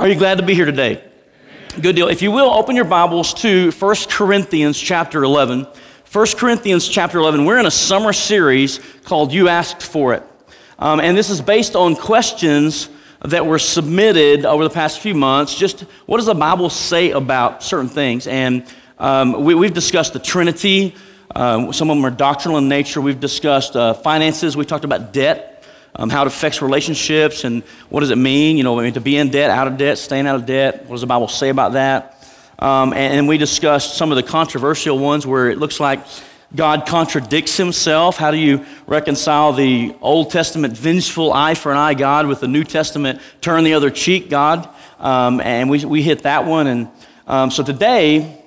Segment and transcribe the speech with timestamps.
[0.00, 1.04] Are you glad to be here today?
[1.78, 2.08] Good deal.
[2.08, 5.66] If you will, open your Bibles to 1 Corinthians chapter 11.
[6.10, 7.44] 1 Corinthians chapter 11.
[7.44, 10.22] We're in a summer series called You Asked For It.
[10.78, 12.88] Um, and this is based on questions
[13.26, 15.54] that were submitted over the past few months.
[15.54, 18.26] Just what does the Bible say about certain things?
[18.26, 18.64] And
[18.98, 20.94] um, we, have discussed the Trinity.
[21.36, 23.02] Uh, some of them are doctrinal in nature.
[23.02, 24.56] We've discussed uh, finances.
[24.56, 25.49] We talked about debt
[25.96, 29.00] um, how it affects relationships and what does it mean, you know, I mean, to
[29.00, 30.86] be in debt, out of debt, staying out of debt.
[30.86, 32.16] What does the Bible say about that?
[32.58, 36.00] Um, and, and we discussed some of the controversial ones where it looks like
[36.54, 38.16] God contradicts himself.
[38.16, 42.48] How do you reconcile the Old Testament vengeful eye for an eye God with the
[42.48, 44.68] New Testament turn the other cheek God?
[44.98, 46.66] Um, and we, we hit that one.
[46.66, 46.88] And
[47.26, 48.42] um, so today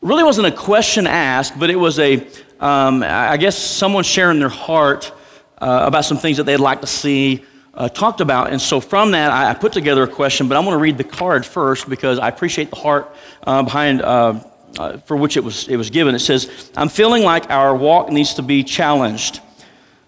[0.00, 2.26] really wasn't a question asked, but it was a,
[2.60, 5.12] um, I guess, someone sharing their heart
[5.58, 8.50] uh, about some things that they'd like to see uh, talked about.
[8.50, 10.96] And so from that, I, I, put together a question, but I'm going to read
[10.96, 13.14] the card first because I appreciate the heart
[13.46, 14.02] uh, behind.
[14.02, 14.40] Uh,
[14.78, 16.14] uh, for which it was, it was given.
[16.14, 19.40] It says, I'm feeling like our walk needs to be challenged.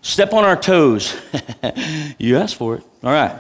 [0.03, 1.17] Step on our toes.
[2.19, 2.84] you asked for it.
[3.03, 3.34] All right.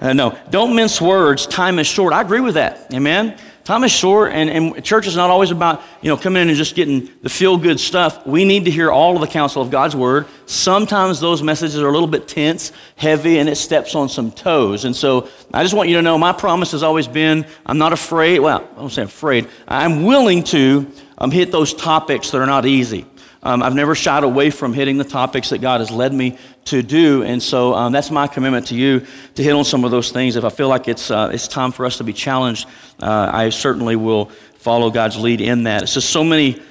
[0.00, 1.46] Uh, no, don't mince words.
[1.46, 2.12] Time is short.
[2.12, 2.94] I agree with that.
[2.94, 3.36] Amen.
[3.68, 6.56] Time is short, and, and church is not always about, you know, coming in and
[6.56, 8.26] just getting the feel-good stuff.
[8.26, 10.26] We need to hear all of the counsel of God's word.
[10.46, 14.86] Sometimes those messages are a little bit tense, heavy, and it steps on some toes.
[14.86, 17.92] And so I just want you to know my promise has always been I'm not
[17.92, 18.38] afraid.
[18.38, 19.46] Well, I don't say afraid.
[19.68, 23.04] I'm willing to um, hit those topics that are not easy.
[23.42, 26.38] Um, I've never shied away from hitting the topics that God has led me
[26.70, 27.22] to do.
[27.22, 30.36] And so um, that's my commitment to you to hit on some of those things.
[30.36, 32.66] If I feel like it's, uh, it's time for us to be challenged,
[33.00, 35.82] uh, I certainly will follow God's lead in that.
[35.82, 36.62] It's just so many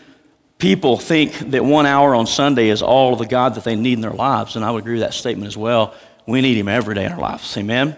[0.57, 4.01] people think that one hour on Sunday is all the God that they need in
[4.01, 4.55] their lives.
[4.55, 5.93] And I would agree with that statement as well.
[6.25, 7.55] We need Him every day in our lives.
[7.57, 7.95] Amen.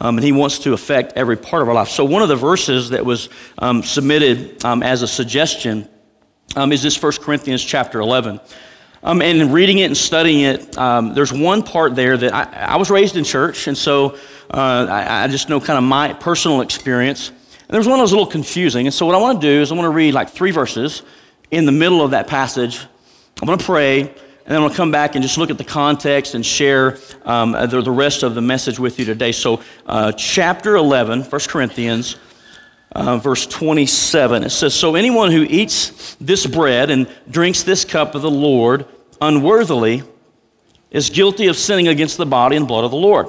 [0.00, 1.88] Um, and he wants to affect every part of our life.
[1.88, 5.88] So, one of the verses that was um, submitted um, as a suggestion
[6.54, 8.40] um, is this 1 Corinthians chapter 11.
[9.02, 12.76] Um, and reading it and studying it, um, there's one part there that I, I,
[12.76, 14.16] was raised in church, and so
[14.52, 17.28] uh, I, I, just know kind of my personal experience.
[17.28, 18.88] And there's one that was a little confusing.
[18.88, 21.02] And so, what I want to do is I want to read like three verses
[21.52, 22.80] in the middle of that passage.
[23.40, 24.10] I'm going to pray, and
[24.46, 27.52] then I'm going to come back and just look at the context and share um,
[27.52, 29.30] the, the, rest of the message with you today.
[29.30, 32.16] So, uh, chapter 11, 1 Corinthians
[32.92, 34.44] uh, verse 27.
[34.44, 38.86] It says, So anyone who eats this bread and drinks this cup of the Lord
[39.20, 40.02] unworthily
[40.90, 43.28] is guilty of sinning against the body and blood of the Lord.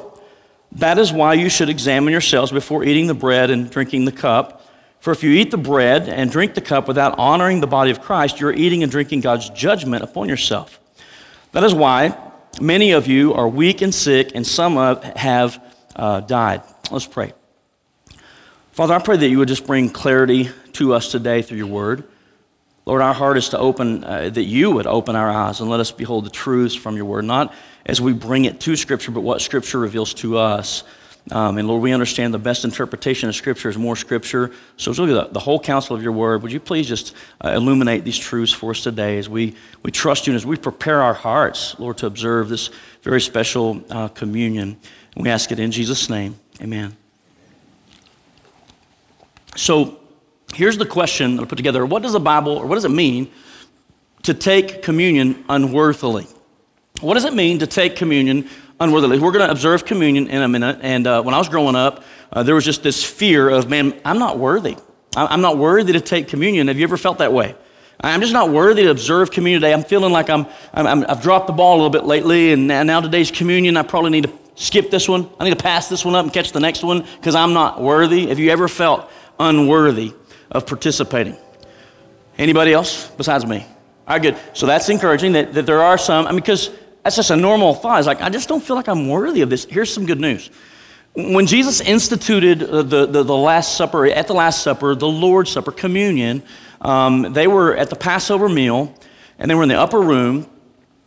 [0.73, 4.65] That is why you should examine yourselves before eating the bread and drinking the cup.
[4.99, 8.01] For if you eat the bread and drink the cup without honoring the body of
[8.01, 10.79] Christ, you're eating and drinking God's judgment upon yourself.
[11.53, 12.17] That is why
[12.61, 14.75] many of you are weak and sick, and some
[15.15, 15.63] have
[15.95, 16.61] uh, died.
[16.91, 17.33] Let's pray.
[18.71, 22.03] Father, I pray that you would just bring clarity to us today through your word.
[22.89, 25.79] Lord, our heart is to open, uh, that you would open our eyes and let
[25.79, 27.53] us behold the truths from your word, not
[27.85, 30.83] as we bring it to Scripture, but what Scripture reveals to us.
[31.29, 34.51] Um, and Lord, we understand the best interpretation of Scripture is more Scripture.
[34.77, 36.41] So it's really the, the whole counsel of your word.
[36.41, 40.25] Would you please just uh, illuminate these truths for us today as we, we trust
[40.25, 42.71] you and as we prepare our hearts, Lord, to observe this
[43.03, 44.77] very special uh, communion.
[45.15, 46.39] And we ask it in Jesus' name.
[46.59, 46.97] Amen.
[49.55, 49.98] So
[50.53, 52.91] here's the question that I put together What does the Bible, or what does it
[52.91, 53.31] mean
[54.23, 56.27] to take communion unworthily?
[57.01, 58.49] What does it mean to take communion
[58.79, 59.19] unworthily?
[59.19, 60.79] We're going to observe communion in a minute.
[60.81, 63.99] And uh, when I was growing up, uh, there was just this fear of, man,
[64.03, 64.75] I'm not worthy.
[65.15, 66.67] I'm not worthy to take communion.
[66.67, 67.55] Have you ever felt that way?
[68.01, 69.73] I'm just not worthy to observe communion today.
[69.73, 73.01] I'm feeling like I'm, i have dropped the ball a little bit lately, and now
[73.01, 75.29] today's communion, I probably need to skip this one.
[75.39, 77.81] I need to pass this one up and catch the next one because I'm not
[77.81, 78.27] worthy.
[78.27, 80.13] Have you ever felt unworthy
[80.51, 81.37] of participating.
[82.37, 83.65] Anybody else besides me?
[84.07, 84.37] All right, good.
[84.53, 86.71] So that's encouraging that, that there are some, I mean, because
[87.03, 87.99] that's just a normal thought.
[87.99, 89.65] It's like, I just don't feel like I'm worthy of this.
[89.65, 90.49] Here's some good news.
[91.13, 95.71] When Jesus instituted the, the, the Last Supper, at the Last Supper, the Lord's Supper,
[95.71, 96.43] communion,
[96.81, 98.95] um, they were at the Passover meal
[99.37, 100.47] and they were in the upper room.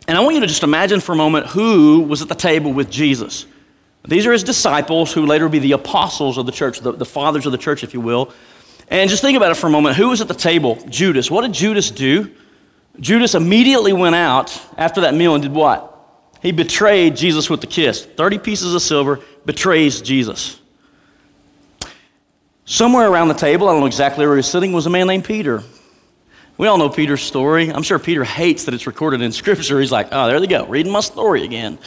[0.07, 2.73] And I want you to just imagine for a moment who was at the table
[2.73, 3.45] with Jesus.
[4.05, 7.05] These are his disciples, who later would be the apostles of the church, the, the
[7.05, 8.33] fathers of the church, if you will.
[8.89, 9.95] And just think about it for a moment.
[9.95, 10.77] Who was at the table?
[10.89, 11.31] Judas.
[11.31, 12.31] What did Judas do?
[12.99, 15.89] Judas immediately went out after that meal and did what?
[16.41, 18.05] He betrayed Jesus with the kiss.
[18.05, 20.59] 30 pieces of silver, betrays Jesus.
[22.65, 25.07] Somewhere around the table, I don't know exactly where he was sitting, was a man
[25.07, 25.63] named Peter.
[26.57, 27.71] We all know Peter's story.
[27.71, 29.79] I'm sure Peter hates that it's recorded in Scripture.
[29.79, 31.79] He's like, oh, there they go, reading my story again.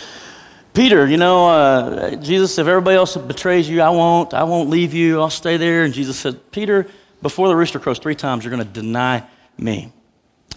[0.77, 4.35] Peter, you know, uh, Jesus, if everybody else betrays you, I won't.
[4.35, 5.19] I won't leave you.
[5.23, 5.85] I'll stay there.
[5.85, 6.87] And Jesus said, Peter,
[7.23, 9.27] before the rooster crows three times, you're going to deny
[9.57, 9.91] me.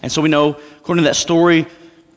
[0.02, 1.66] And so we know, according to that story,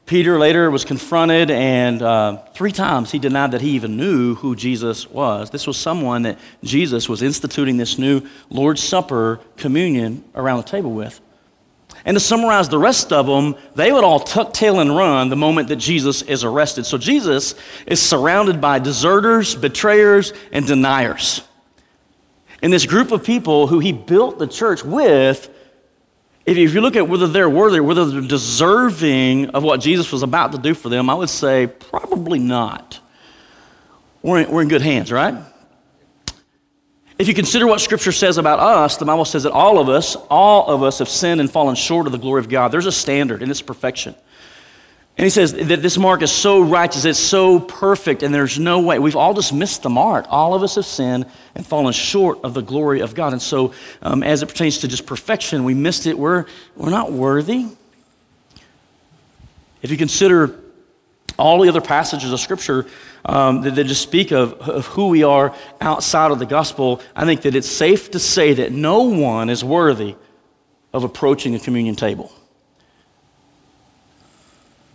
[0.06, 4.54] Peter later was confronted, and uh, three times he denied that he even knew who
[4.54, 5.50] Jesus was.
[5.50, 10.92] This was someone that Jesus was instituting this new Lord's Supper communion around the table
[10.92, 11.22] with.
[12.06, 15.36] And to summarize the rest of them, they would all tuck tail and run the
[15.36, 16.86] moment that Jesus is arrested.
[16.86, 17.56] So Jesus
[17.88, 21.42] is surrounded by deserters, betrayers, and deniers.
[22.62, 25.50] And this group of people who he built the church with
[26.46, 30.52] if you look at whether they're worthy, whether they're deserving of what Jesus was about
[30.52, 33.00] to do for them, I would say probably not.
[34.22, 35.36] We're in, we're in good hands, right?
[37.20, 40.16] If you consider what Scripture says about us, the Bible says that all of us,
[40.30, 42.72] all of us have sinned and fallen short of the glory of God.
[42.72, 44.16] There's a standard, and it's perfection.
[45.16, 48.80] And he says that this mark is so righteous, it's so perfect, and there's no
[48.80, 48.98] way.
[48.98, 50.26] We've all just missed the mark.
[50.30, 53.32] All of us have sinned and fallen short of the glory of God.
[53.32, 56.18] And so, um, as it pertains to just perfection, we missed it.
[56.18, 56.46] We're,
[56.76, 57.68] we're not worthy.
[59.84, 60.63] If you consider
[61.38, 62.86] all the other passages of Scripture
[63.26, 67.26] um, that, that, just speak of, of who we are outside of the gospel, I
[67.26, 70.16] think that it's safe to say that no one is worthy
[70.94, 72.32] of approaching a communion table.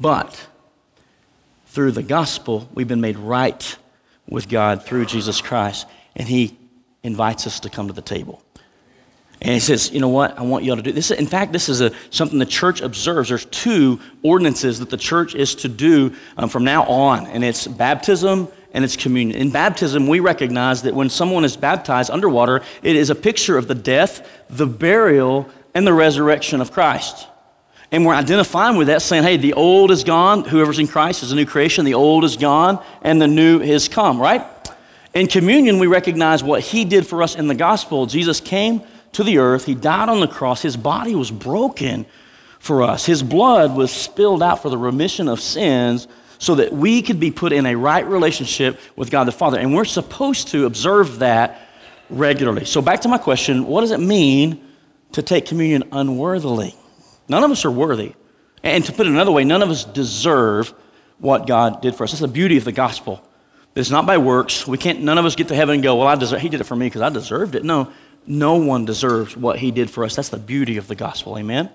[0.00, 0.46] But
[1.66, 3.76] through the gospel, we've been made right
[4.28, 6.56] with God through Jesus Christ, and He
[7.02, 8.42] invites us to come to the table.
[9.40, 10.36] And he says, you know what?
[10.36, 11.12] I want y'all to do this.
[11.12, 13.28] In fact, this is a, something the church observes.
[13.28, 17.66] There's two ordinances that the church is to do um, from now on, and it's
[17.66, 19.40] baptism and it's communion.
[19.40, 23.68] In baptism, we recognize that when someone is baptized underwater, it is a picture of
[23.68, 27.28] the death, the burial, and the resurrection of Christ.
[27.90, 30.44] And we're identifying with that, saying, hey, the old is gone.
[30.44, 31.86] Whoever's in Christ is a new creation.
[31.86, 34.44] The old is gone, and the new has come, right?
[35.14, 38.04] In communion, we recognize what he did for us in the gospel.
[38.04, 38.82] Jesus came
[39.12, 42.06] to the earth, he died on the cross, his body was broken
[42.58, 46.08] for us, his blood was spilled out for the remission of sins
[46.38, 49.58] so that we could be put in a right relationship with God the Father.
[49.58, 51.68] And we're supposed to observe that
[52.10, 52.64] regularly.
[52.64, 54.64] So, back to my question what does it mean
[55.12, 56.74] to take communion unworthily?
[57.28, 58.14] None of us are worthy.
[58.62, 60.74] And to put it another way, none of us deserve
[61.18, 62.12] what God did for us.
[62.12, 63.22] That's the beauty of the gospel.
[63.74, 64.66] It's not by works.
[64.66, 66.60] We can't, none of us get to heaven and go, well, I deserve, he did
[66.60, 67.64] it for me because I deserved it.
[67.64, 67.92] No,
[68.28, 70.16] no one deserves what he did for us.
[70.16, 71.38] That's the beauty of the gospel.
[71.38, 71.70] Amen?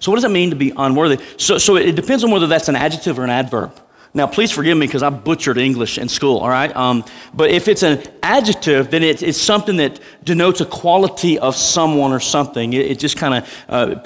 [0.00, 1.22] So what does it mean to be unworthy?
[1.36, 3.80] So, so it depends on whether that's an adjective or an adverb.
[4.14, 6.74] Now, please forgive me because I butchered English in school, all right?
[6.74, 11.54] Um, but if it's an adjective, then it, it's something that denotes a quality of
[11.54, 12.72] someone or something.
[12.72, 14.02] It, it just kind of uh,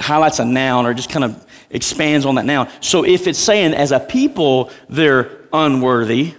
[0.00, 2.68] highlights a noun or just kind of expands on that noun.
[2.80, 6.34] So if it's saying as a people they're unworthy,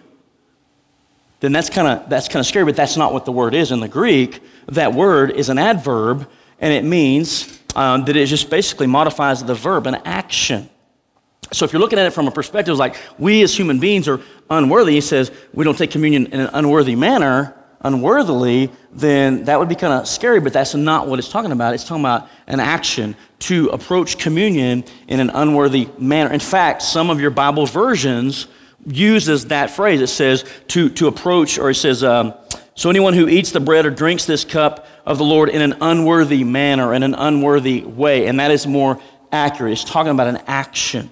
[1.39, 2.65] then that's kind of that's kind of scary.
[2.65, 4.41] But that's not what the word is in the Greek.
[4.67, 9.55] That word is an adverb, and it means um, that it just basically modifies the
[9.55, 10.69] verb, an action.
[11.51, 14.21] So if you're looking at it from a perspective like we as human beings are
[14.49, 19.69] unworthy, he says we don't take communion in an unworthy manner, unworthily, then that would
[19.69, 21.73] be kind of scary, but that's not what it's talking about.
[21.73, 26.31] It's talking about an action to approach communion in an unworthy manner.
[26.31, 28.47] In fact, some of your Bible versions
[28.85, 30.01] uses that phrase.
[30.01, 32.33] It says to, to approach, or it says, um,
[32.75, 35.75] so anyone who eats the bread or drinks this cup of the Lord in an
[35.81, 39.73] unworthy manner, in an unworthy way, and that is more accurate.
[39.73, 41.11] It's talking about an action.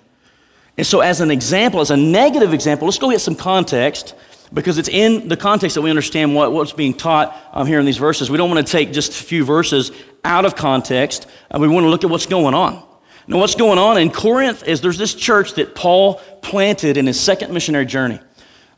[0.78, 4.14] And so, as an example, as a negative example, let's go get some context
[4.54, 7.86] because it's in the context that we understand what, what's being taught um, here in
[7.86, 8.30] these verses.
[8.30, 9.92] We don't want to take just a few verses
[10.24, 11.28] out of context.
[11.52, 12.87] Uh, we want to look at what's going on.
[13.30, 17.20] Now, what's going on in Corinth is there's this church that Paul planted in his
[17.20, 18.20] second missionary journey.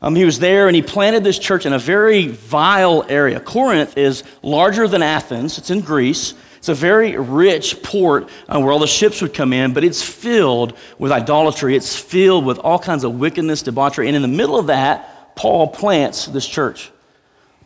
[0.02, 3.38] Um, he was there and he planted this church in a very vile area.
[3.38, 6.34] Corinth is larger than Athens, it's in Greece.
[6.58, 10.02] It's a very rich port uh, where all the ships would come in, but it's
[10.02, 11.74] filled with idolatry.
[11.74, 14.08] It's filled with all kinds of wickedness, debauchery.
[14.08, 16.90] And in the middle of that, Paul plants this church.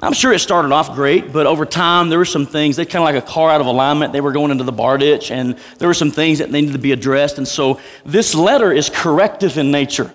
[0.01, 2.97] I'm sure it started off great, but over time there were some things, they kind
[2.97, 4.13] of like a car out of alignment.
[4.13, 6.79] They were going into the bar ditch, and there were some things that needed to
[6.79, 7.39] be addressed.
[7.39, 10.13] And so this letter is corrective in nature.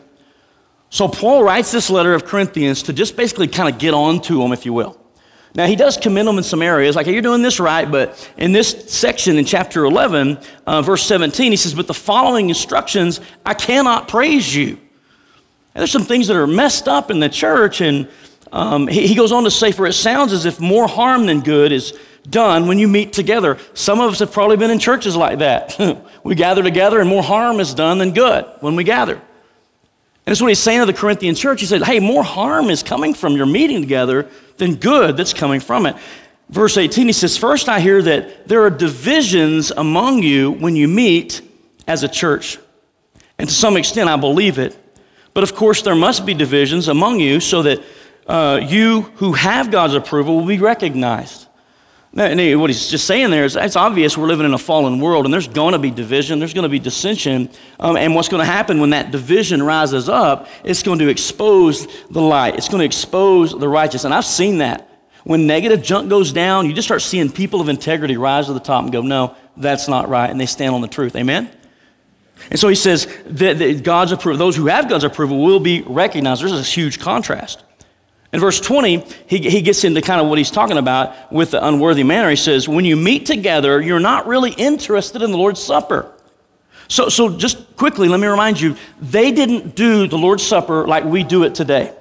[0.89, 4.39] So Paul writes this letter of Corinthians to just basically kind of get on to
[4.39, 5.00] them, if you will.
[5.55, 8.31] Now, he does commend them in some areas, like, hey, you're doing this right, but
[8.38, 13.19] in this section in chapter 11, uh, verse 17, he says, But the following instructions,
[13.45, 14.77] I cannot praise you.
[15.74, 18.07] And there's some things that are messed up in the church, and
[18.51, 21.41] um, he, he goes on to say, For it sounds as if more harm than
[21.41, 21.97] good is
[22.29, 23.57] done when you meet together.
[23.73, 25.79] Some of us have probably been in churches like that.
[26.23, 29.15] we gather together, and more harm is done than good when we gather.
[29.15, 29.23] And
[30.25, 31.61] that's what he's saying to the Corinthian church.
[31.61, 35.59] He said, Hey, more harm is coming from your meeting together than good that's coming
[35.59, 35.95] from it.
[36.49, 40.87] Verse 18, he says, First, I hear that there are divisions among you when you
[40.87, 41.41] meet
[41.87, 42.57] as a church.
[43.37, 44.77] And to some extent, I believe it.
[45.33, 47.81] But of course, there must be divisions among you so that
[48.29, 51.48] uh, you who have God's approval will be recognized.
[52.13, 55.25] Now, what he's just saying there is it's obvious we're living in a fallen world
[55.25, 57.50] and there's going to be division, there's going to be dissension.
[57.79, 61.88] Um, and what's going to happen when that division rises up, it's going to expose
[62.07, 64.05] the light, it's going to expose the righteous.
[64.05, 64.86] And I've seen that.
[65.24, 68.59] When negative junk goes down, you just start seeing people of integrity rise to the
[68.59, 70.29] top and go, no, that's not right.
[70.29, 71.15] And they stand on the truth.
[71.15, 71.51] Amen?
[72.50, 75.81] And so he says that, that God's approval, those who have God's approval will be
[75.81, 76.41] recognized.
[76.41, 77.63] There's a huge contrast.
[78.31, 81.65] In verse 20, he, he gets into kind of what he's talking about with the
[81.65, 82.29] unworthy manner.
[82.29, 86.13] He says, When you meet together, you're not really interested in the Lord's Supper.
[86.88, 91.05] So, so just quickly, let me remind you, they didn't do the Lord's Supper like
[91.05, 91.93] we do it today.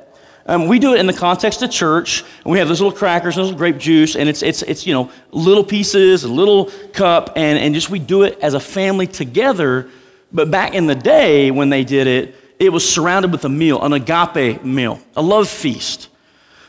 [0.45, 2.25] Um, we do it in the context of church.
[2.45, 4.95] And we have those little crackers, and those grape juice, and it's, it's, it's you
[4.95, 9.07] know, little pieces, a little cup, and, and just we do it as a family
[9.07, 9.91] together.
[10.33, 13.83] But back in the day when they did it, it was surrounded with a meal,
[13.83, 16.08] an agape meal, a love feast.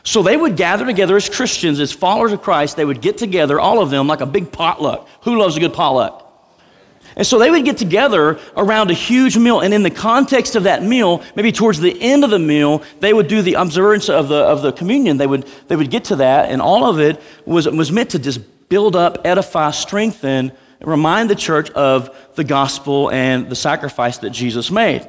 [0.02, 2.76] So they would gather together as Christians, as followers of Christ.
[2.76, 5.08] They would get together, all of them, like a big potluck.
[5.22, 6.26] Who loves a good potluck?
[7.16, 9.60] And so they would get together around a huge meal.
[9.60, 13.12] And in the context of that meal, maybe towards the end of the meal, they
[13.12, 15.16] would do the observance of the, of the communion.
[15.16, 16.50] They would, they would get to that.
[16.50, 21.28] And all of it was, was meant to just build up, edify, strengthen, and remind
[21.28, 25.06] the church of the gospel and the sacrifice that Jesus made.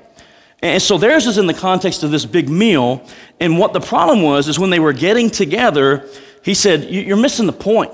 [0.61, 3.07] And so theirs is in the context of this big meal.
[3.39, 6.07] And what the problem was is when they were getting together,
[6.43, 7.91] he said, You're missing the point.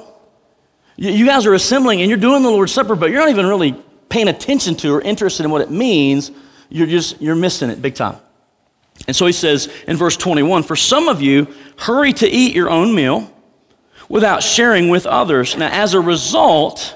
[0.97, 3.73] You guys are assembling and you're doing the Lord's Supper, but you're not even really
[4.09, 6.31] paying attention to or interested in what it means,
[6.69, 8.17] you're just you're missing it big time.
[9.05, 12.69] And so he says in verse 21, for some of you, hurry to eat your
[12.69, 13.31] own meal
[14.09, 15.55] without sharing with others.
[15.55, 16.95] Now, as a result,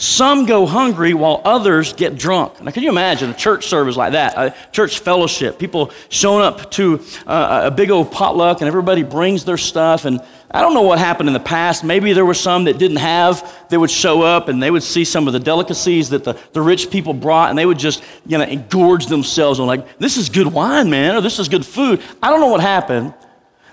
[0.00, 2.62] some go hungry while others get drunk.
[2.62, 4.38] Now, can you imagine a church service like that?
[4.38, 9.44] A church fellowship, people showing up to uh, a big old potluck and everybody brings
[9.44, 11.82] their stuff and I don't know what happened in the past.
[11.82, 15.04] Maybe there were some that didn't have, they would show up and they would see
[15.04, 18.38] some of the delicacies that the, the rich people brought and they would just, you
[18.38, 22.00] know, engorge themselves on like, this is good wine, man, or this is good food.
[22.22, 23.14] I don't know what happened,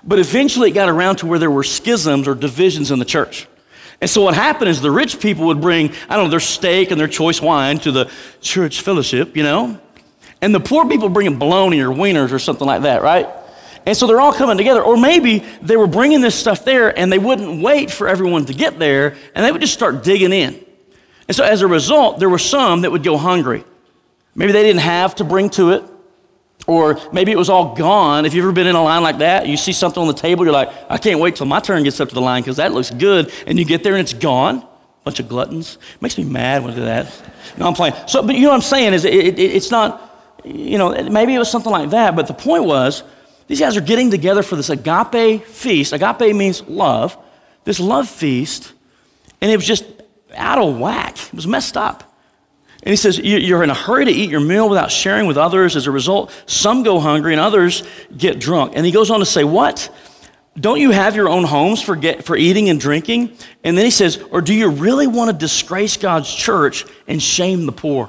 [0.02, 3.46] but eventually it got around to where there were schisms or divisions in the church.
[4.00, 6.90] And so what happened is the rich people would bring, I don't know, their steak
[6.90, 8.10] and their choice wine to the
[8.40, 9.80] church fellowship, you know?
[10.42, 13.26] And the poor people bringing bologna or wieners or something like that, right?
[13.86, 14.82] And so they're all coming together.
[14.82, 18.52] Or maybe they were bringing this stuff there and they wouldn't wait for everyone to
[18.52, 20.62] get there and they would just start digging in.
[21.28, 23.64] And so as a result, there were some that would go hungry.
[24.34, 25.84] Maybe they didn't have to bring to it.
[26.66, 28.26] Or maybe it was all gone.
[28.26, 30.44] If you've ever been in a line like that, you see something on the table,
[30.44, 32.72] you're like, I can't wait till my turn gets up to the line because that
[32.72, 33.32] looks good.
[33.46, 34.66] And you get there and it's gone.
[35.04, 35.78] Bunch of gluttons.
[36.00, 37.22] Makes me mad when I do that.
[37.56, 37.94] No, I'm playing.
[38.08, 41.34] So, but you know what I'm saying is it, it, it's not, you know, maybe
[41.34, 42.16] it was something like that.
[42.16, 43.04] But the point was,
[43.46, 45.92] these guys are getting together for this agape feast.
[45.92, 47.16] Agape means love,
[47.62, 48.72] this love feast,
[49.40, 49.84] and it was just
[50.34, 51.16] out of whack.
[51.16, 52.05] It was messed up.
[52.86, 55.74] And he says, You're in a hurry to eat your meal without sharing with others.
[55.74, 57.82] As a result, some go hungry and others
[58.16, 58.74] get drunk.
[58.76, 59.92] And he goes on to say, What?
[60.58, 63.36] Don't you have your own homes for, get, for eating and drinking?
[63.64, 67.66] And then he says, Or do you really want to disgrace God's church and shame
[67.66, 68.08] the poor?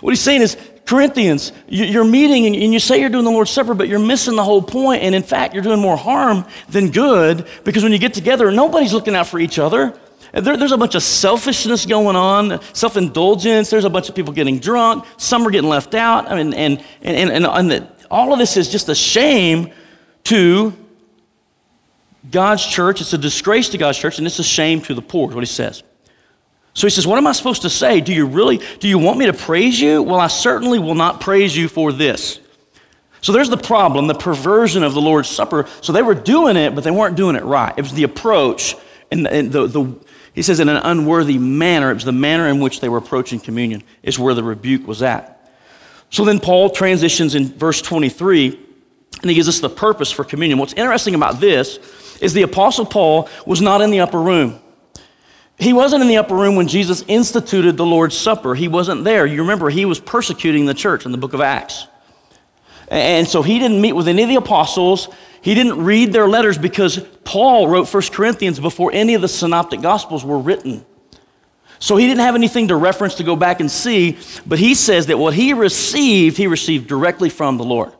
[0.00, 3.74] What he's saying is, Corinthians, you're meeting and you say you're doing the Lord's Supper,
[3.74, 5.02] but you're missing the whole point.
[5.02, 8.92] And in fact, you're doing more harm than good because when you get together, nobody's
[8.92, 9.98] looking out for each other.
[10.32, 13.70] There, there's a bunch of selfishness going on, self indulgence.
[13.70, 15.04] There's a bunch of people getting drunk.
[15.16, 16.30] Some are getting left out.
[16.30, 19.72] I mean, and, and, and, and the, all of this is just a shame
[20.24, 20.72] to
[22.30, 23.00] God's church.
[23.00, 25.46] It's a disgrace to God's church, and it's a shame to the poor, what he
[25.46, 25.82] says.
[26.74, 28.00] So he says, What am I supposed to say?
[28.00, 30.02] Do you really, do you want me to praise you?
[30.02, 32.40] Well, I certainly will not praise you for this.
[33.22, 35.66] So there's the problem, the perversion of the Lord's Supper.
[35.82, 37.74] So they were doing it, but they weren't doing it right.
[37.76, 38.76] It was the approach,
[39.10, 39.96] and the, the, the,
[40.34, 41.90] he says, in an unworthy manner.
[41.90, 45.02] It was the manner in which they were approaching communion, is where the rebuke was
[45.02, 45.36] at.
[46.10, 48.58] So then Paul transitions in verse 23,
[49.20, 50.58] and he gives us the purpose for communion.
[50.58, 51.78] What's interesting about this
[52.20, 54.58] is the Apostle Paul was not in the upper room.
[55.58, 58.54] He wasn't in the upper room when Jesus instituted the Lord's Supper.
[58.54, 59.26] He wasn't there.
[59.26, 61.86] You remember, he was persecuting the church in the book of Acts.
[62.88, 65.08] And so he didn't meet with any of the apostles.
[65.42, 69.80] He didn't read their letters because Paul wrote 1 Corinthians before any of the synoptic
[69.80, 70.84] gospels were written.
[71.78, 75.06] So he didn't have anything to reference to go back and see, but he says
[75.06, 77.92] that what he received, he received directly from the Lord.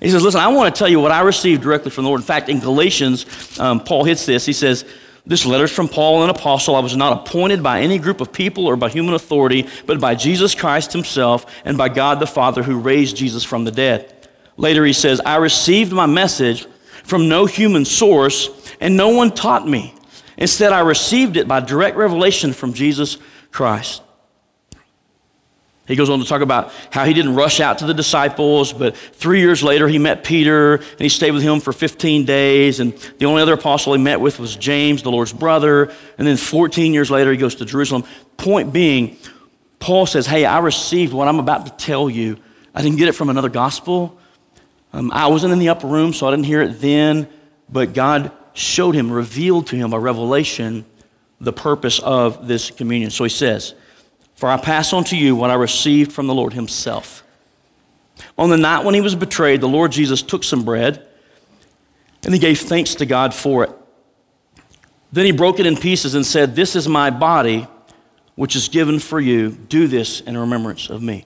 [0.00, 2.22] He says, Listen, I want to tell you what I received directly from the Lord.
[2.22, 4.46] In fact, in Galatians, um, Paul hits this.
[4.46, 4.86] He says,
[5.26, 6.74] This letter is from Paul, an apostle.
[6.74, 10.14] I was not appointed by any group of people or by human authority, but by
[10.14, 14.11] Jesus Christ himself and by God the Father who raised Jesus from the dead.
[14.62, 16.66] Later, he says, I received my message
[17.02, 18.48] from no human source,
[18.80, 19.92] and no one taught me.
[20.38, 23.18] Instead, I received it by direct revelation from Jesus
[23.50, 24.02] Christ.
[25.88, 28.96] He goes on to talk about how he didn't rush out to the disciples, but
[28.96, 32.78] three years later he met Peter and he stayed with him for 15 days.
[32.78, 35.92] And the only other apostle he met with was James, the Lord's brother.
[36.18, 38.04] And then 14 years later he goes to Jerusalem.
[38.36, 39.16] Point being,
[39.80, 42.38] Paul says, Hey, I received what I'm about to tell you.
[42.72, 44.20] I didn't get it from another gospel.
[44.92, 47.28] Um, I wasn't in the upper room, so I didn't hear it then,
[47.68, 50.84] but God showed him, revealed to him by revelation
[51.40, 53.10] the purpose of this communion.
[53.10, 53.74] So he says,
[54.34, 57.24] For I pass on to you what I received from the Lord himself.
[58.38, 61.06] On the night when he was betrayed, the Lord Jesus took some bread
[62.24, 63.70] and he gave thanks to God for it.
[65.10, 67.66] Then he broke it in pieces and said, This is my body,
[68.36, 69.50] which is given for you.
[69.50, 71.24] Do this in remembrance of me.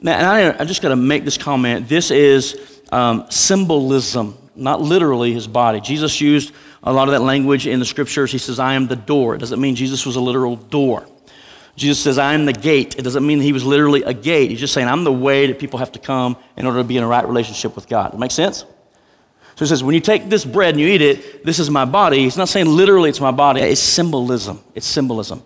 [0.00, 1.88] Now, I, I just got to make this comment.
[1.88, 5.80] This is um, symbolism not literally his body.
[5.80, 8.30] Jesus used a lot of that language in the scriptures.
[8.30, 9.34] He says, I am the door.
[9.34, 11.06] It doesn't mean Jesus was a literal door.
[11.74, 12.98] Jesus says, I am the gate.
[12.98, 14.50] It doesn't mean he was literally a gate.
[14.50, 16.98] He's just saying, I'm the way that people have to come in order to be
[16.98, 18.08] in a right relationship with God.
[18.08, 18.58] Does that make sense?
[18.58, 21.86] So he says, when you take this bread and you eat it, this is my
[21.86, 22.18] body.
[22.18, 23.62] He's not saying literally it's my body.
[23.62, 24.60] It's symbolism.
[24.74, 25.42] It's symbolism.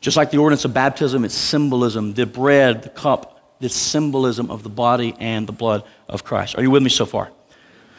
[0.00, 2.14] Just like the ordinance of baptism, it's symbolism.
[2.14, 6.56] The bread, the cup, it's symbolism of the body and the blood of Christ.
[6.56, 7.30] Are you with me so far?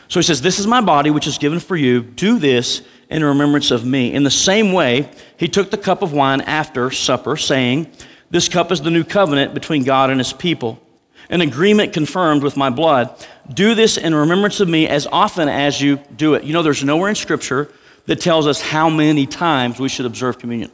[0.07, 2.01] So he says, This is my body, which is given for you.
[2.01, 4.13] Do this in remembrance of me.
[4.13, 7.91] In the same way, he took the cup of wine after supper, saying,
[8.29, 10.81] This cup is the new covenant between God and his people,
[11.29, 13.25] an agreement confirmed with my blood.
[13.53, 16.43] Do this in remembrance of me as often as you do it.
[16.43, 17.71] You know, there's nowhere in Scripture
[18.05, 20.71] that tells us how many times we should observe communion.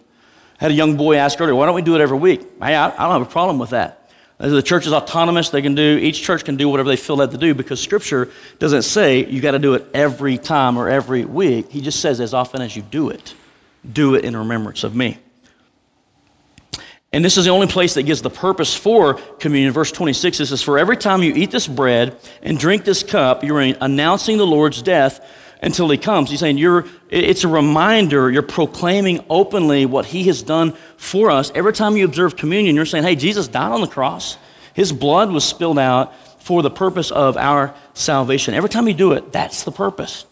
[0.60, 2.42] I had a young boy ask earlier, why don't we do it every week?
[2.62, 4.03] I, I don't have a problem with that.
[4.50, 5.50] The church is autonomous.
[5.50, 8.30] They can do, each church can do whatever they feel led to do because Scripture
[8.60, 11.72] doesn't say you got to do it every time or every week.
[11.72, 13.34] He just says, as often as you do it,
[13.90, 15.18] do it in remembrance of me.
[17.14, 19.72] And this is the only place that gives the purpose for communion.
[19.72, 23.46] Verse 26 it says, For every time you eat this bread and drink this cup,
[23.46, 25.26] you're announcing the Lord's death
[25.64, 26.30] until he comes.
[26.30, 31.52] He's saying you're, it's a reminder, you're proclaiming openly what he has done for us.
[31.56, 34.38] Every time you observe communion, you're saying, hey, Jesus died on the cross.
[34.74, 38.54] His blood was spilled out for the purpose of our salvation.
[38.54, 40.26] Every time you do it, that's the purpose.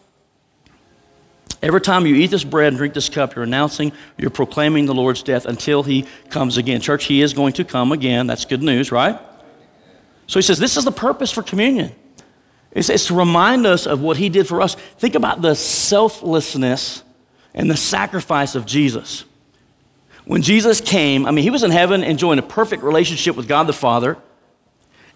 [1.62, 4.96] Every time you eat this bread and drink this cup, you're announcing, you're proclaiming the
[4.96, 6.82] Lord's death until he comes again.
[6.82, 8.28] Church, he is going to come again.
[8.28, 9.18] That's good news, right?
[10.28, 11.94] So he says, this is the purpose for communion.
[12.72, 14.76] It's, it's to remind us of what he did for us.
[14.76, 17.04] Think about the selflessness
[17.54, 19.26] and the sacrifice of Jesus.
[20.26, 23.68] When Jesus came, I mean, he was in heaven enjoying a perfect relationship with God
[23.68, 24.18] the Father.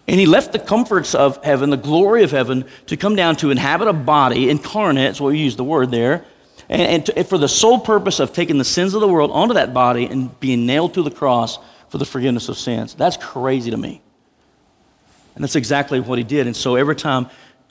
[0.08, 3.50] And he left the comforts of heaven, the glory of heaven, to come down to
[3.50, 6.24] inhabit a body, incarnate, is what we use the word there,
[6.68, 9.54] and, and, to, for the sole purpose of taking the sins of the world onto
[9.54, 12.94] that body and being nailed to the cross for the forgiveness of sins.
[12.94, 14.00] That's crazy to me.
[15.34, 16.46] And that's exactly what he did.
[16.46, 17.28] And so every time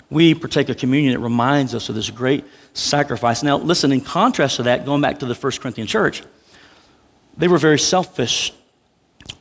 [0.10, 3.42] we partake of communion, it reminds us of this great sacrifice.
[3.44, 6.24] Now, listen, in contrast to that, going back to the First Corinthian church,
[7.38, 8.54] they were very selfish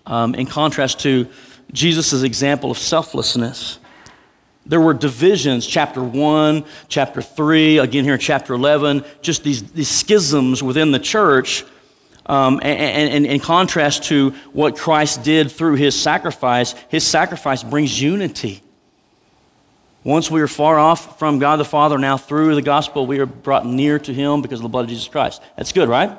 [0.07, 1.29] um, in contrast to
[1.73, 3.79] Jesus' example of selflessness.
[4.67, 9.91] There were divisions, chapter 1, chapter 3, again here in chapter 11, just these, these
[9.91, 11.65] schisms within the church.
[12.27, 18.63] Um, and in contrast to what Christ did through his sacrifice, his sacrifice brings unity.
[20.05, 23.27] Once we were far off from God the Father, now through the gospel we are
[23.27, 25.43] brought near to Him because of the blood of Jesus Christ.
[25.57, 26.19] That's good, right?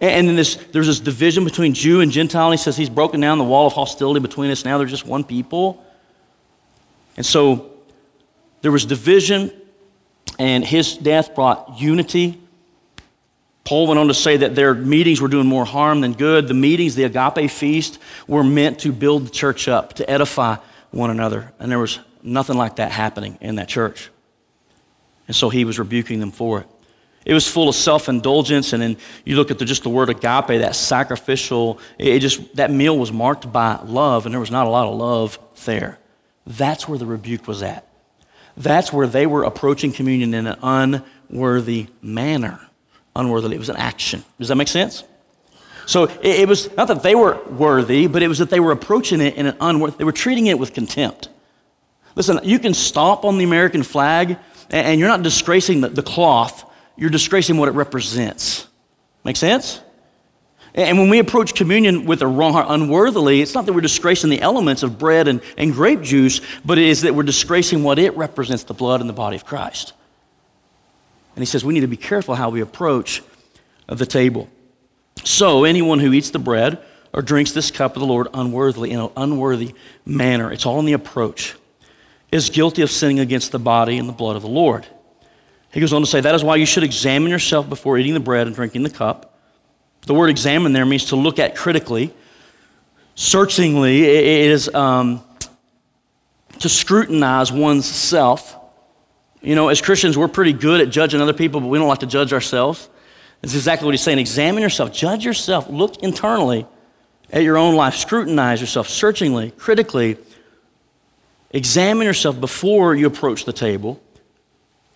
[0.00, 2.50] And then this, there's this division between Jew and Gentile.
[2.50, 4.64] And he says he's broken down the wall of hostility between us.
[4.64, 5.82] Now they're just one people.
[7.16, 7.72] And so
[8.60, 9.52] there was division,
[10.38, 12.40] and his death brought unity.
[13.62, 16.48] Paul went on to say that their meetings were doing more harm than good.
[16.48, 20.56] The meetings, the agape feast, were meant to build the church up, to edify
[20.90, 21.52] one another.
[21.58, 24.10] And there was nothing like that happening in that church.
[25.28, 26.66] And so he was rebuking them for it.
[27.24, 30.48] It was full of self-indulgence, and then you look at the, just the word agape,
[30.60, 31.78] that sacrificial.
[31.98, 34.94] It just that meal was marked by love, and there was not a lot of
[34.94, 35.98] love there.
[36.46, 37.88] That's where the rebuke was at.
[38.56, 42.60] That's where they were approaching communion in an unworthy manner.
[43.16, 44.22] Unworthily, it was an action.
[44.38, 45.04] Does that make sense?
[45.86, 48.72] So it, it, was not that they were worthy, but it was that they were
[48.72, 51.28] approaching it in an unworthy, they were treating it with contempt.
[52.16, 54.38] Listen, you can stomp on the American flag,
[54.70, 58.68] and, you're not disgracing the, the cloth, you're disgracing what it represents.
[59.24, 59.80] Make sense?
[60.74, 64.30] And when we approach communion with a wrong heart unworthily, it's not that we're disgracing
[64.30, 67.98] the elements of bread and, and grape juice, but it is that we're disgracing what
[67.98, 69.92] it represents the blood and the body of Christ.
[71.36, 73.22] And he says we need to be careful how we approach
[73.86, 74.48] the table.
[75.22, 78.98] So, anyone who eats the bread or drinks this cup of the Lord unworthily, in
[78.98, 79.74] an unworthy
[80.04, 81.54] manner, it's all in the approach,
[82.34, 84.84] is guilty of sinning against the body and the blood of the Lord.
[85.72, 88.20] He goes on to say, That is why you should examine yourself before eating the
[88.20, 89.38] bread and drinking the cup.
[90.06, 92.12] The word examine there means to look at critically,
[93.14, 94.02] searchingly.
[94.02, 95.22] It is um,
[96.58, 98.56] to scrutinize one's self.
[99.40, 102.00] You know, as Christians, we're pretty good at judging other people, but we don't like
[102.00, 102.88] to judge ourselves.
[103.42, 104.18] That's exactly what he's saying.
[104.18, 106.66] Examine yourself, judge yourself, look internally
[107.30, 110.18] at your own life, scrutinize yourself searchingly, critically.
[111.54, 114.02] Examine yourself before you approach the table.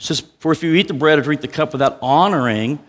[0.01, 2.81] It says, For if you eat the bread or drink the cup without honoring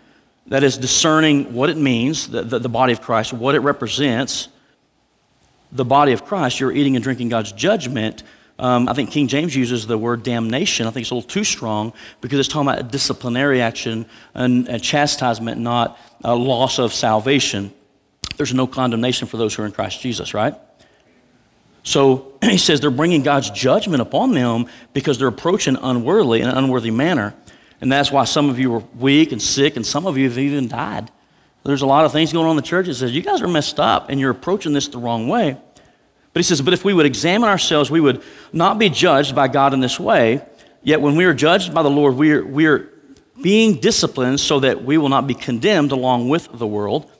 [0.48, 4.48] that is discerning what it means, the, the, the, body of Christ, what it represents,
[5.70, 8.24] the body of Christ, you're eating and drinking God's judgment.
[8.58, 10.88] Um, I think King James uses the word damnation.
[10.88, 14.04] I think it's a little too strong because it's talking about disciplinary action
[14.34, 17.72] and a chastisement, not a loss of salvation.
[18.36, 20.56] There's no condemnation for those who are in Christ Jesus, right?
[21.82, 26.56] So he says they're bringing God's judgment upon them because they're approaching unworthily in an
[26.56, 27.34] unworthy manner.
[27.80, 30.38] And that's why some of you are weak and sick, and some of you have
[30.38, 31.10] even died.
[31.64, 33.48] There's a lot of things going on in the church that says, you guys are
[33.48, 35.58] messed up and you're approaching this the wrong way.
[36.32, 39.48] But he says, but if we would examine ourselves, we would not be judged by
[39.48, 40.42] God in this way.
[40.82, 42.88] Yet when we are judged by the Lord, we are, we are
[43.42, 47.10] being disciplined so that we will not be condemned along with the world.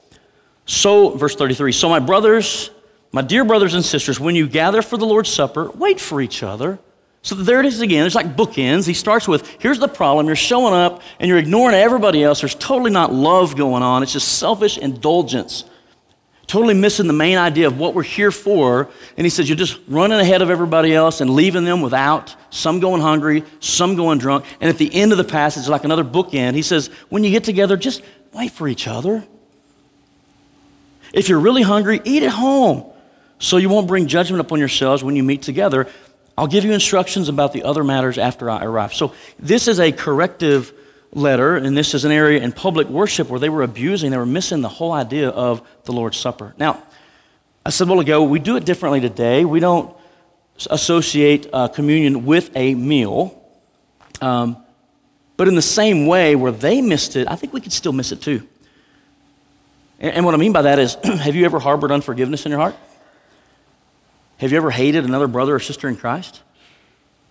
[0.64, 2.70] So, verse 33 So, my brothers,
[3.12, 6.42] my dear brothers and sisters, when you gather for the Lord's Supper, wait for each
[6.42, 6.78] other.
[7.22, 8.06] So there it is again.
[8.06, 8.86] It's like bookends.
[8.86, 10.26] He starts with here's the problem.
[10.26, 12.40] You're showing up and you're ignoring everybody else.
[12.40, 14.02] There's totally not love going on.
[14.02, 15.64] It's just selfish indulgence.
[16.46, 18.88] Totally missing the main idea of what we're here for.
[19.16, 22.80] And he says you're just running ahead of everybody else and leaving them without, some
[22.80, 24.44] going hungry, some going drunk.
[24.60, 27.44] And at the end of the passage, like another bookend, he says, when you get
[27.44, 29.24] together, just wait for each other.
[31.12, 32.89] If you're really hungry, eat at home
[33.40, 35.88] so you won't bring judgment upon yourselves when you meet together.
[36.38, 38.94] I'll give you instructions about the other matters after I arrive.
[38.94, 40.72] So, this is a corrective
[41.12, 44.24] letter, and this is an area in public worship where they were abusing, they were
[44.26, 46.54] missing the whole idea of the Lord's Supper.
[46.56, 46.82] Now,
[47.66, 49.44] I said a while ago, we do it differently today.
[49.44, 49.94] We don't
[50.70, 53.42] associate uh, communion with a meal.
[54.20, 54.56] Um,
[55.36, 58.12] but in the same way where they missed it, I think we could still miss
[58.12, 58.46] it too.
[59.98, 62.60] And, and what I mean by that is have you ever harbored unforgiveness in your
[62.60, 62.76] heart?
[64.40, 66.40] Have you ever hated another brother or sister in Christ?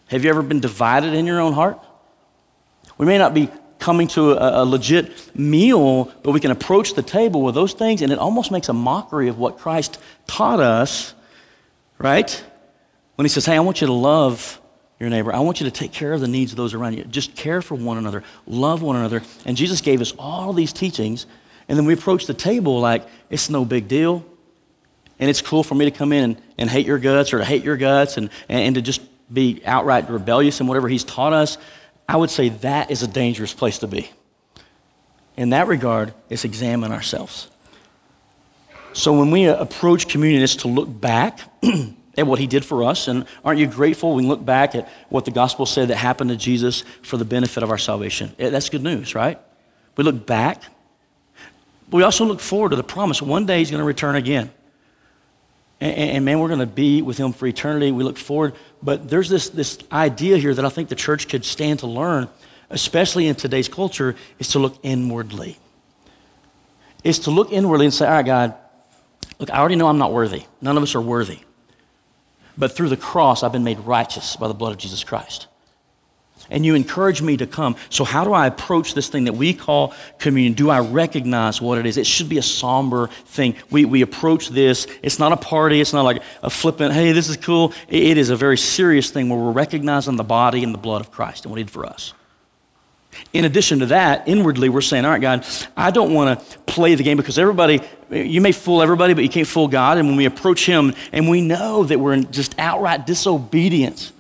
[0.10, 1.80] Have you ever been divided in your own heart?
[3.00, 7.02] We may not be coming to a, a, legit meal, but we can approach the
[7.02, 11.16] table with those things, and it almost makes a mockery of what Christ taught us,
[11.98, 12.44] right?
[13.16, 14.62] When he says, Hey, I want you to love
[15.00, 17.06] your neighbor, I want you to take care of the needs of those around you.
[17.06, 19.24] Just care for one another, love one another.
[19.46, 21.26] And Jesus gave us all these teachings,
[21.68, 24.24] and then we approach the table like it's no big deal
[25.20, 27.46] and it's cool for me to come in and, and hate your guts or to
[27.46, 29.02] hate your guts and, and to just
[29.32, 31.58] be outright rebellious in whatever he's taught us,
[32.08, 34.10] I would say that is a dangerous place to be.
[35.38, 37.50] In that regard, it's examine ourselves.
[38.94, 41.40] So when we uh, approach communion, it's to look back
[42.18, 43.08] at what he did for us.
[43.08, 46.32] And aren't you grateful when we look back at what the gospel said that happened
[46.32, 48.34] to Jesus for the benefit of our salvation?
[48.38, 49.40] That's good news, right?
[49.96, 50.64] We look back.
[51.92, 54.52] We also look forward to the promise one day he's going to return again.
[55.82, 57.92] And, and, man, we're going to be with him for eternity.
[57.92, 58.54] We look forward.
[58.84, 62.28] But there's this, this idea here that I think the church could stand to learn,
[62.70, 65.58] especially in today's culture, is to look inwardly.
[67.04, 68.56] Is to look inwardly and say, all right, God,
[69.40, 70.44] look, I already know I'm not worthy.
[70.62, 71.40] None of us are worthy.
[72.58, 75.48] But through the cross, I've been made righteous by the blood of Jesus Christ
[76.50, 77.76] and you encourage me to come.
[77.90, 80.54] So, how do I approach this thing that we call communion?
[80.54, 81.98] Do I recognize what it is?
[81.98, 83.56] It should be a somber thing.
[83.70, 87.30] We, we approach this, it's not a party, it's not like a flippant, hey, this
[87.30, 87.74] is cool.
[87.88, 91.12] It is a very serious thing where we're recognizing the body and the blood of
[91.12, 92.14] Christ and what he did for us.
[93.34, 96.96] In addition to that, inwardly, we're saying, all right, God, I don't want to play
[96.96, 99.98] the game because everybody, you may fool everybody, but you can't fool God.
[99.98, 104.14] And when we approach Him and we know that we're in just outright disobedience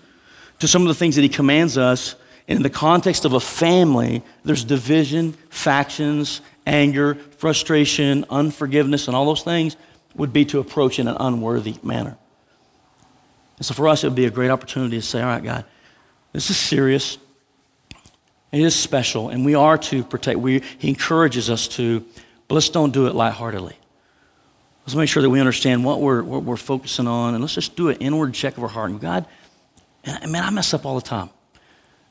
[0.60, 2.15] to some of the things that He commands us,
[2.48, 9.43] in the context of a family, there's division, factions, anger, frustration, unforgiveness, and all those
[9.43, 9.78] things
[10.15, 12.17] would be to approach in an unworthy manner.
[13.58, 15.65] And so for us, it would be a great opportunity to say, all right, God,
[16.34, 17.17] this is serious.
[18.52, 20.39] It is special, and we are to protect.
[20.39, 22.04] We, he encourages us to,
[22.48, 23.76] but let's don't do it lightheartedly.
[24.86, 27.76] Let's make sure that we understand what we're, what we're focusing on, and let's just
[27.76, 28.89] do an inward check of our heart.
[28.89, 29.28] And God,
[30.05, 31.29] man, I mess up all the time.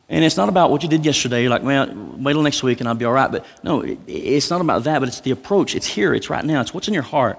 [0.08, 1.42] And it's not about what you did yesterday.
[1.42, 3.30] You're like, man, wait till next week and I'll be all right.
[3.30, 5.74] But no, it, it's not about that, but it's the approach.
[5.74, 7.38] It's here, it's right now, it's what's in your heart.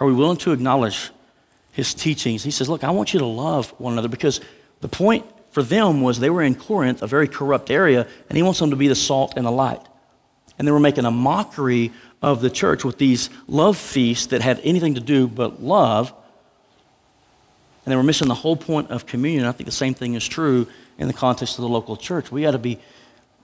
[0.00, 1.10] Are we willing to acknowledge
[1.72, 2.42] his teachings?
[2.42, 4.40] He says, look, I want you to love one another because
[4.80, 8.42] the point for them was they were in Corinth, a very corrupt area, and he
[8.42, 9.82] wants them to be the salt and the light.
[10.58, 11.92] And they were making a mockery
[12.22, 16.14] of the church with these love feasts that had anything to do but love.
[17.84, 19.44] And then we're missing the whole point of communion.
[19.44, 20.68] I think the same thing is true
[20.98, 22.30] in the context of the local church.
[22.30, 22.78] We got to be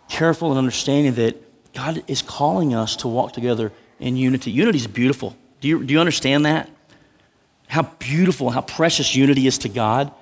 [0.08, 4.50] careful in understanding that God is calling us to walk together in unity.
[4.50, 5.36] Unity is beautiful.
[5.60, 6.70] Do you, do you understand that?
[7.66, 10.12] How beautiful, how precious unity is to God.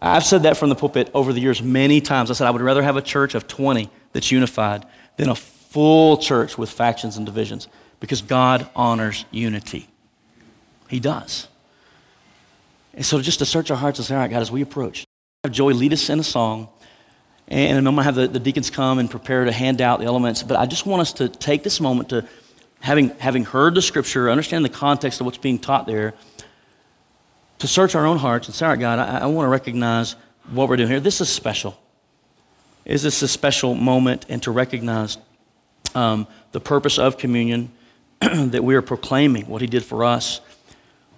[0.00, 2.30] I've said that from the pulpit over the years many times.
[2.30, 4.86] I said I would rather have a church of 20 that's unified
[5.16, 7.68] than a full church with factions and divisions
[8.00, 9.88] because God honors unity.
[10.88, 11.48] He does.
[12.96, 15.04] And so just to search our hearts and say, all right, God, as we approach,
[15.44, 16.68] have Joey lead us in a song.
[17.46, 20.06] And I'm going to have the, the deacons come and prepare to hand out the
[20.06, 20.42] elements.
[20.42, 22.26] But I just want us to take this moment to,
[22.80, 26.14] having, having heard the scripture, understand the context of what's being taught there,
[27.58, 30.16] to search our own hearts and say, all right, God, I, I want to recognize
[30.50, 31.00] what we're doing here.
[31.00, 31.78] This is special.
[32.84, 34.26] Is this a special moment?
[34.28, 35.18] And to recognize
[35.94, 37.70] um, the purpose of communion,
[38.20, 40.40] that we are proclaiming what He did for us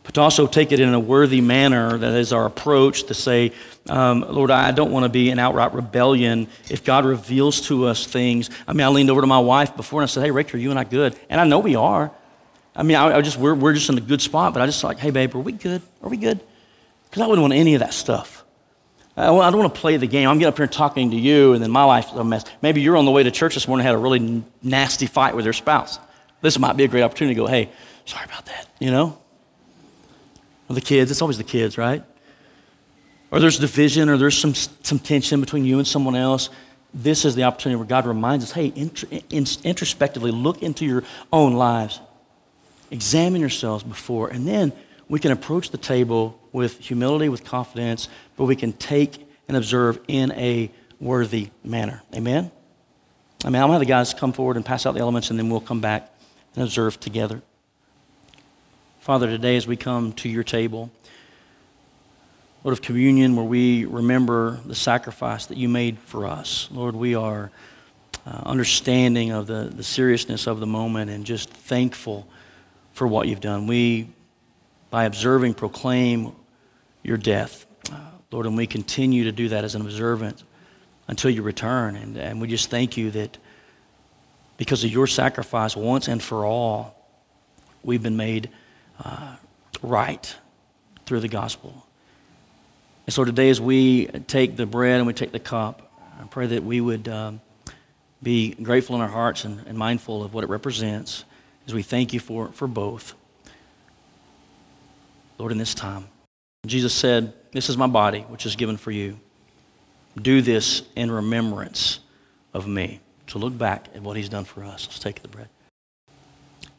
[0.08, 3.52] but to also take it in a worthy manner that is our approach to say,
[3.90, 6.48] um, Lord, I don't want to be in outright rebellion.
[6.70, 10.00] If God reveals to us things, I mean, I leaned over to my wife before
[10.00, 11.14] and I said, Hey, Rachel, are you and I good?
[11.28, 12.10] And I know we are.
[12.74, 14.82] I mean, I, I just we're, we're just in a good spot, but I just
[14.82, 15.82] like, Hey, babe, are we good?
[16.02, 16.40] Are we good?
[17.04, 18.46] Because I wouldn't want any of that stuff.
[19.14, 20.26] I don't want to play the game.
[20.26, 22.46] I'm getting up here and talking to you, and then my life's a mess.
[22.62, 25.36] Maybe you're on the way to church this morning and had a really nasty fight
[25.36, 25.98] with your spouse.
[26.40, 27.68] This might be a great opportunity to go, hey,
[28.06, 29.18] sorry about that, you know?
[30.68, 32.04] Or the kids, it's always the kids, right?
[33.30, 36.50] Or there's division or there's some, some tension between you and someone else.
[36.94, 38.72] This is the opportunity where God reminds us hey,
[39.30, 42.00] introspectively, look into your own lives,
[42.90, 44.72] examine yourselves before, and then
[45.08, 49.98] we can approach the table with humility, with confidence, but we can take and observe
[50.08, 52.02] in a worthy manner.
[52.14, 52.50] Amen?
[53.44, 55.30] I mean, I'm going to have the guys come forward and pass out the elements,
[55.30, 56.12] and then we'll come back
[56.54, 57.42] and observe together.
[59.08, 60.90] Father, today as we come to your table,
[62.62, 66.68] Lord of communion, where we remember the sacrifice that you made for us.
[66.70, 67.50] Lord, we are
[68.26, 72.28] uh, understanding of the, the seriousness of the moment and just thankful
[72.92, 73.66] for what you've done.
[73.66, 74.10] We,
[74.90, 76.32] by observing, proclaim
[77.02, 77.64] your death.
[77.90, 77.96] Uh,
[78.30, 80.42] Lord, and we continue to do that as an observant
[81.06, 81.96] until you return.
[81.96, 83.38] And, and we just thank you that
[84.58, 86.94] because of your sacrifice once and for all,
[87.82, 88.50] we've been made
[89.04, 89.36] uh,
[89.82, 90.36] right
[91.06, 91.86] through the gospel.
[93.06, 96.46] And so today, as we take the bread and we take the cup, I pray
[96.48, 97.40] that we would um,
[98.22, 101.24] be grateful in our hearts and, and mindful of what it represents
[101.66, 103.14] as we thank you for, for both.
[105.38, 106.08] Lord, in this time,
[106.66, 109.18] Jesus said, This is my body, which is given for you.
[110.20, 112.00] Do this in remembrance
[112.52, 113.00] of me.
[113.28, 114.86] So look back at what he's done for us.
[114.86, 115.48] Let's take the bread.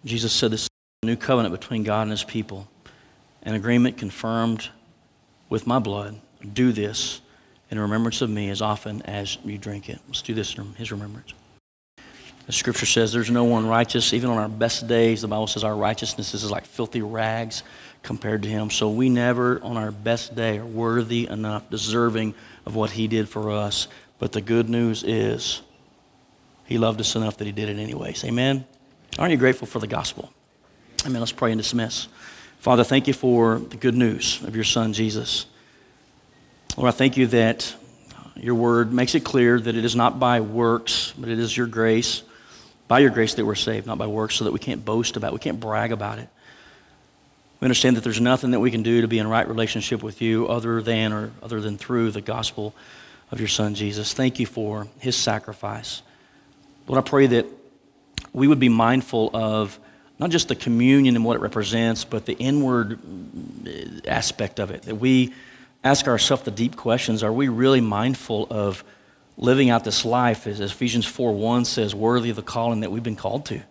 [0.05, 0.68] Jesus said this
[1.03, 2.67] new covenant between God and his people,
[3.43, 4.69] an agreement confirmed
[5.47, 6.19] with my blood.
[6.53, 7.21] Do this
[7.71, 9.99] in remembrance of me as often as you drink it.
[10.07, 11.33] Let's do this in his remembrance.
[12.47, 14.11] The scripture says there's no one righteous.
[14.11, 17.63] Even on our best days, the Bible says our righteousness is like filthy rags
[18.03, 18.69] compared to him.
[18.69, 22.33] So we never, on our best day, are worthy enough, deserving
[22.65, 23.87] of what he did for us.
[24.17, 25.61] But the good news is
[26.65, 28.25] he loved us enough that he did it anyways.
[28.25, 28.65] Amen?
[29.17, 30.33] Aren't you grateful for the gospel?
[31.05, 31.21] Amen.
[31.21, 32.07] Let's pray and dismiss.
[32.59, 35.45] Father, thank you for the good news of your Son, Jesus.
[36.75, 37.73] Lord, I thank you that
[38.35, 41.67] your word makes it clear that it is not by works, but it is your
[41.67, 42.21] grace,
[42.87, 45.29] by your grace that we're saved, not by works, so that we can't boast about
[45.29, 46.27] it, we can't brag about it.
[47.61, 50.21] We understand that there's nothing that we can do to be in right relationship with
[50.21, 52.73] you other than or other than through the gospel
[53.31, 54.13] of your Son, Jesus.
[54.13, 56.01] Thank you for his sacrifice.
[56.87, 57.45] Lord, I pray that
[58.33, 59.79] we would be mindful of
[60.19, 62.99] not just the communion and what it represents, but the inward
[63.65, 64.83] uh, aspect of it.
[64.83, 65.33] That we
[65.83, 68.83] ask ourselves the deep questions are we really mindful of
[69.37, 73.03] living out this life, as Ephesians 4 1 says, worthy of the calling that we've
[73.03, 73.61] been called to?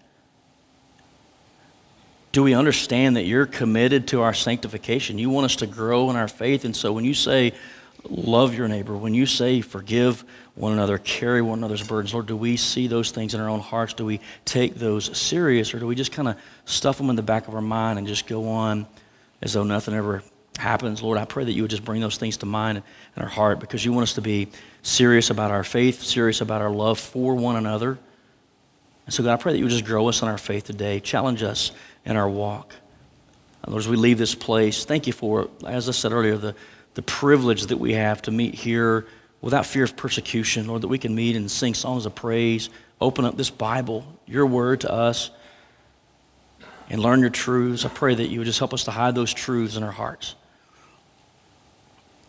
[2.32, 5.18] Do we understand that you're committed to our sanctification?
[5.18, 6.64] You want us to grow in our faith.
[6.64, 7.52] And so when you say,
[8.10, 12.36] love your neighbor, when you say, forgive one another, carry one another's burdens, Lord, do
[12.36, 13.94] we see those things in our own hearts?
[13.94, 15.72] Do we take those serious?
[15.72, 18.08] Or do we just kind of stuff them in the back of our mind and
[18.08, 18.86] just go on
[19.40, 20.22] as though nothing ever
[20.56, 21.02] happens?
[21.02, 22.82] Lord, I pray that you would just bring those things to mind
[23.14, 24.48] and our heart because you want us to be
[24.82, 27.98] serious about our faith, serious about our love for one another.
[29.06, 31.00] And so, God, I pray that you would just grow us in our faith today,
[31.00, 31.70] challenge us
[32.04, 32.74] in our walk.
[33.66, 36.54] Lord, as we leave this place, thank you for, as I said earlier, the,
[36.98, 39.06] the privilege that we have to meet here
[39.40, 43.24] without fear of persecution, Lord, that we can meet and sing songs of praise, open
[43.24, 45.30] up this Bible, your word to us,
[46.90, 47.84] and learn your truths.
[47.84, 50.34] I pray that you would just help us to hide those truths in our hearts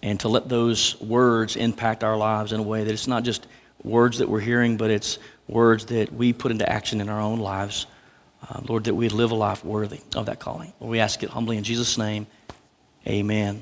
[0.03, 3.47] and to let those words impact our lives in a way that it's not just
[3.83, 7.39] words that we're hearing, but it's words that we put into action in our own
[7.39, 7.87] lives.
[8.47, 10.73] Uh, Lord, that we live a life worthy of that calling.
[10.79, 12.27] Lord, we ask it humbly in Jesus' name.
[13.07, 13.57] Amen.